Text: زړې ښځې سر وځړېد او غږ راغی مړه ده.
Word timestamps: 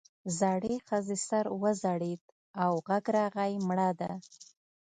زړې 0.39 0.73
ښځې 0.87 1.17
سر 1.27 1.45
وځړېد 1.61 2.21
او 2.63 2.71
غږ 2.87 3.05
راغی 3.17 3.53
مړه 3.67 3.89
ده. 3.99 4.11